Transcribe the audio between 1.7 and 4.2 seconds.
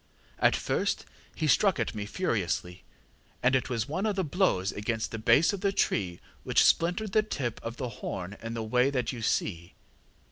at me furiously, and it was one of